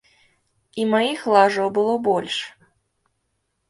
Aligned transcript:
І 0.79 0.85
маіх 0.93 1.19
лажаў 1.35 1.67
было 1.79 1.93
больш. 2.11 2.43